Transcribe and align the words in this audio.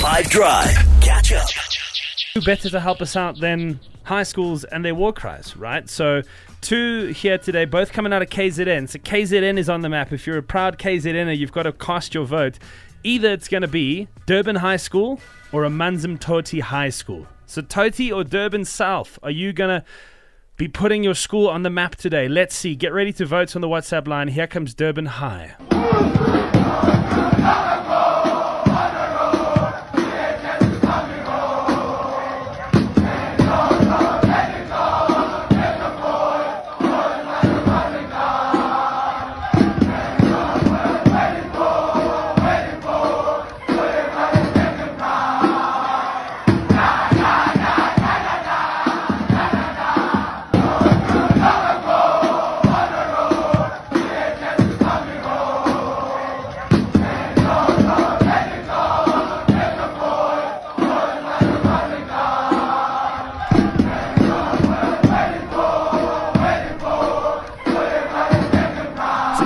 5 0.00 0.30
Drive. 0.30 0.70
Catch 1.02 1.32
up. 1.32 1.46
Who 2.32 2.40
better 2.40 2.70
to 2.70 2.80
help 2.80 3.02
us 3.02 3.16
out 3.16 3.38
than 3.38 3.78
high 4.04 4.22
schools 4.22 4.64
and 4.64 4.82
their 4.82 4.94
war 4.94 5.12
cries, 5.12 5.54
right? 5.58 5.86
So, 5.90 6.22
two 6.62 7.08
here 7.08 7.36
today, 7.36 7.66
both 7.66 7.92
coming 7.92 8.10
out 8.10 8.22
of 8.22 8.30
KZN. 8.30 8.88
So, 8.88 8.98
KZN 8.98 9.58
is 9.58 9.68
on 9.68 9.82
the 9.82 9.90
map. 9.90 10.10
If 10.10 10.26
you're 10.26 10.38
a 10.38 10.42
proud 10.42 10.78
KZNer, 10.78 11.36
you've 11.36 11.52
got 11.52 11.64
to 11.64 11.72
cast 11.72 12.14
your 12.14 12.24
vote. 12.24 12.58
Either 13.04 13.30
it's 13.30 13.46
going 13.46 13.60
to 13.60 13.68
be 13.68 14.08
Durban 14.24 14.56
High 14.56 14.78
School 14.78 15.20
or 15.52 15.64
Amanzimtoti 15.64 16.62
High 16.62 16.88
School. 16.88 17.26
So, 17.44 17.60
Toti 17.60 18.10
or 18.10 18.24
Durban 18.24 18.64
South, 18.64 19.18
are 19.22 19.30
you 19.30 19.52
going 19.52 19.80
to 19.80 19.86
be 20.56 20.66
putting 20.66 21.04
your 21.04 21.14
school 21.14 21.46
on 21.46 21.62
the 21.62 21.68
map 21.68 21.96
today? 21.96 22.26
Let's 22.26 22.54
see. 22.54 22.74
Get 22.74 22.94
ready 22.94 23.12
to 23.12 23.26
vote 23.26 23.54
on 23.54 23.60
the 23.60 23.68
WhatsApp 23.68 24.08
line. 24.08 24.28
Here 24.28 24.46
comes 24.46 24.72
Durban 24.72 25.04
High. 25.04 25.56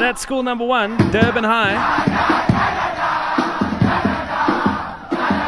That's 0.05 0.21
school 0.21 0.43
number 0.43 0.67
one, 0.67 0.99
Durban 1.11 1.45
High. 1.45 1.77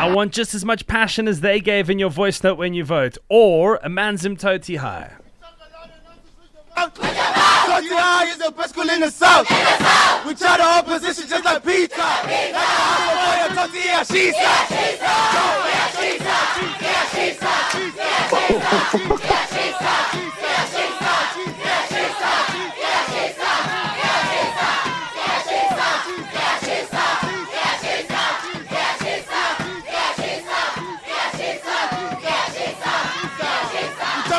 I 0.01 0.11
want 0.15 0.33
just 0.33 0.55
as 0.55 0.65
much 0.65 0.87
passion 0.87 1.29
as 1.29 1.43
they 1.43 1.61
gave 1.61 1.91
in 1.91 1.99
your 1.99 2.09
voice 2.09 2.43
note 2.43 2.57
when 2.57 2.73
you 2.73 2.83
vote, 2.83 3.19
or 3.29 3.79
Amanzim 3.81 4.41
Toti 4.41 4.79
High. 4.79 5.13
Toti 6.75 7.03
High 7.03 8.31
is 8.31 8.39
the 8.39 8.51
best 8.51 8.71
school 8.71 8.89
in 8.89 9.01
the 9.01 9.11
south. 9.11 9.47
We 10.25 10.35
try 10.35 10.57
the 10.57 10.65
opposition 10.65 11.29
just 11.29 11.45
like 11.45 11.63
pizza. 11.63 11.99
Like 11.99 13.71
a 13.71 14.07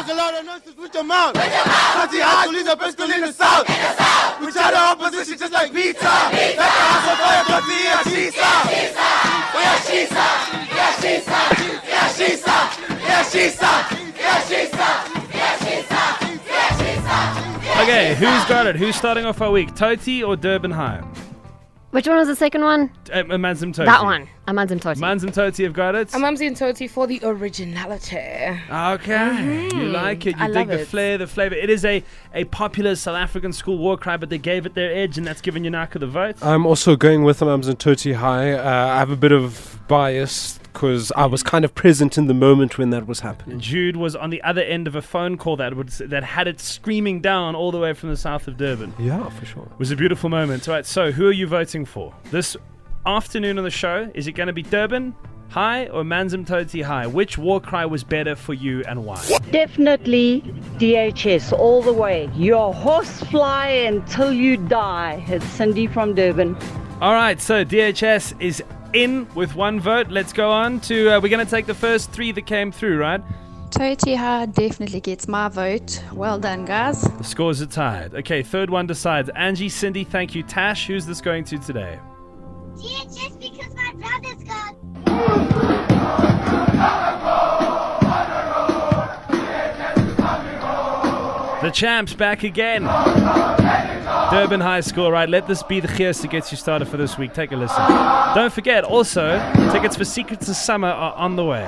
hustle 0.07 0.15
a 0.15 0.15
Toti, 0.15 0.15
yeah, 0.15 0.15
she's 0.15 0.15
up. 0.15 0.15
You 0.15 0.15
talk 0.15 0.15
a 0.15 0.15
lot 0.15 0.33
of 0.39 0.45
nonsense 0.45 0.77
with 0.77 0.93
your 0.93 1.03
mouth. 1.03 1.33
Toti 1.35 2.21
High 2.21 2.43
School 2.43 2.55
is 2.55 2.65
the 2.65 2.75
best 2.75 2.97
school 2.97 3.11
in 3.11 3.21
the 3.21 3.33
south. 3.33 3.67
We 4.39 4.51
try 4.51 4.71
the 4.71 4.77
opposition 4.77 5.37
just 5.37 5.53
like 5.53 5.73
pizza. 5.73 6.05
Like 6.05 6.57
a 6.57 6.63
hustle 6.63 7.17
boy, 7.17 7.35
a 7.35 7.43
Toti, 7.47 7.77
yeah, 7.83 8.03
she's 8.03 8.37
up. 8.37 8.71
Yeah, 9.57 9.75
she's 9.87 10.11
up. 10.11 10.37
Yeah, 10.75 10.91
she's 11.01 11.27
up. 11.27 11.51
Yeah, 11.87 12.07
she's 12.13 12.47
up. 12.47 12.71
Yeah, 12.79 13.23
she's 13.23 13.61
up. 13.61 13.91
Yeah, 13.91 14.43
she's 14.43 14.73
up. 14.73 15.03
Yeah, 15.33 15.57
she's 15.59 15.91
up. 15.91 16.21
Yeah, 16.47 16.77
she's 16.77 17.05
up. 17.05 17.81
Okay, 17.83 18.15
who's 18.15 18.45
got 18.45 18.67
it? 18.67 18.75
Who's 18.75 18.95
starting 18.95 19.25
off 19.25 19.41
our 19.41 19.51
week? 19.51 19.73
Toti 19.75 20.27
or 20.27 20.35
Durban 20.35 20.71
High? 20.71 21.03
Which 21.91 22.05
one 22.05 22.17
was 22.17 22.27
the 22.27 22.35
second 22.35 22.63
one? 22.63 22.91
Uh, 23.11 23.23
Amanzim 23.23 23.73
Toti. 23.73 23.85
That 23.85 24.03
one. 24.03 24.27
Amanzim 24.45 24.79
Toti. 24.81 24.97
Amanzim 24.97 25.33
Toti 25.33 25.63
have 25.63 25.71
got 25.71 25.95
it. 25.95 26.09
Amanzimtoti 26.09 26.89
for 26.89 27.07
the 27.07 27.21
originality. 27.23 28.17
Okay, 28.69 29.69
you 29.73 29.83
like 29.85 30.25
it. 30.25 30.35
You 30.37 30.43
I 30.43 30.47
dig 30.47 30.55
love 30.55 30.67
the 30.67 30.81
it. 30.81 30.87
flair, 30.87 31.17
the 31.17 31.27
flavor. 31.27 31.55
It 31.55 31.69
is 31.69 31.85
a, 31.85 32.03
a 32.33 32.43
popular 32.45 32.95
South 32.95 33.15
African 33.15 33.53
school 33.53 33.77
war 33.77 33.97
cry, 33.97 34.17
but 34.17 34.29
they 34.29 34.37
gave 34.37 34.65
it 34.65 34.73
their 34.73 34.93
edge, 34.93 35.17
and 35.17 35.25
that's 35.25 35.39
given 35.41 35.63
Yanaka 35.63 35.99
the 35.99 36.07
vote. 36.07 36.35
I'm 36.41 36.65
also 36.65 36.97
going 36.97 37.23
with 37.23 37.39
Amanzimtoti 37.39 38.15
High. 38.15 38.51
Uh, 38.51 38.87
I 38.95 38.99
have 38.99 39.09
a 39.09 39.15
bit 39.15 39.31
of 39.31 39.79
bias 39.87 40.59
because 40.77 41.11
I 41.13 41.25
was 41.25 41.41
kind 41.41 41.65
of 41.65 41.73
present 41.73 42.19
in 42.19 42.27
the 42.27 42.35
moment 42.35 42.77
when 42.77 42.91
that 42.91 43.07
was 43.07 43.21
happening. 43.21 43.59
Jude 43.59 43.95
was 43.95 44.15
on 44.15 44.29
the 44.29 44.39
other 44.43 44.61
end 44.61 44.85
of 44.85 44.93
a 44.95 45.01
phone 45.01 45.35
call 45.35 45.57
that 45.57 45.75
would 45.75 45.89
that 45.89 46.23
had 46.23 46.47
it 46.47 46.59
screaming 46.59 47.19
down 47.19 47.55
all 47.55 47.71
the 47.71 47.79
way 47.79 47.93
from 47.93 48.09
the 48.09 48.17
south 48.17 48.47
of 48.47 48.57
Durban. 48.57 48.93
Yeah, 48.99 49.27
for 49.29 49.43
sure. 49.43 49.63
It 49.63 49.79
was 49.79 49.89
a 49.89 49.95
beautiful 49.95 50.29
moment. 50.29 50.69
All 50.69 50.75
right, 50.75 50.85
so 50.85 51.11
who 51.11 51.25
are 51.25 51.31
you 51.31 51.47
voting 51.47 51.83
for 51.83 52.13
this 52.29 52.55
afternoon 53.07 53.57
on 53.57 53.63
the 53.63 53.71
show? 53.71 54.11
Is 54.13 54.27
it 54.27 54.33
going 54.33 54.47
to 54.47 54.53
be 54.53 54.61
Durban 54.61 55.15
High 55.49 55.87
or 55.87 56.03
Manzim 56.03 56.45
Toti 56.45 56.83
High? 56.83 57.07
Which 57.07 57.39
war 57.39 57.59
cry 57.59 57.87
was 57.87 58.03
better 58.03 58.35
for 58.35 58.53
you 58.53 58.83
and 58.87 59.03
why? 59.03 59.27
Definitely 59.49 60.41
DHS 60.77 61.53
all 61.53 61.81
the 61.81 61.93
way. 61.93 62.29
Your 62.35 62.71
horse 62.71 63.23
fly 63.23 63.69
until 63.69 64.31
you 64.31 64.57
die. 64.57 65.25
It's 65.27 65.43
Cindy 65.47 65.87
from 65.87 66.13
Durban. 66.13 66.55
All 67.01 67.13
right, 67.13 67.41
so 67.41 67.65
DHS 67.65 68.39
is 68.39 68.63
in 68.93 69.27
with 69.35 69.55
one 69.55 69.79
vote. 69.79 70.07
Let's 70.09 70.33
go 70.33 70.51
on 70.51 70.79
to. 70.81 71.15
Uh, 71.15 71.19
we're 71.21 71.29
going 71.29 71.45
to 71.45 71.49
take 71.49 71.65
the 71.65 71.73
first 71.73 72.11
three 72.11 72.31
that 72.31 72.45
came 72.45 72.71
through, 72.71 72.97
right? 72.97 73.21
Totiha 73.69 74.53
definitely 74.53 75.01
gets 75.01 75.27
my 75.27 75.49
vote. 75.49 76.01
Well 76.13 76.39
done, 76.39 76.65
guys. 76.65 77.01
The 77.01 77.23
scores 77.23 77.61
are 77.61 77.65
tied. 77.65 78.15
Okay, 78.15 78.41
third 78.41 78.69
one 78.69 78.87
decides. 78.87 79.29
Angie, 79.29 79.69
Cindy, 79.69 80.03
thank 80.03 80.33
you. 80.33 80.43
Tash, 80.43 80.87
who's 80.87 81.05
this 81.05 81.21
going 81.21 81.43
to 81.45 81.57
today? 81.57 81.99
DHS 82.75 83.39
because 83.39 83.75
my 83.75 83.93
brother's 83.93 84.43
got. 84.43 84.75
The 91.61 91.71
champs 91.71 92.13
back 92.13 92.43
again. 92.43 92.83
Durban 94.29 94.61
High 94.61 94.81
School, 94.81 95.11
right? 95.11 95.27
Let 95.27 95.47
this 95.47 95.63
be 95.63 95.79
the 95.79 95.87
gees 95.87 96.21
that 96.21 96.29
gets 96.29 96.51
you 96.51 96.57
started 96.57 96.87
for 96.87 96.97
this 96.97 97.17
week. 97.17 97.33
Take 97.33 97.51
a 97.51 97.55
listen. 97.55 97.83
Don't 98.35 98.53
forget, 98.53 98.83
also, 98.83 99.39
tickets 99.71 99.95
for 99.95 100.05
Secrets 100.05 100.47
of 100.49 100.55
Summer 100.55 100.89
are 100.89 101.13
on 101.15 101.35
the 101.35 101.43
way. 101.43 101.67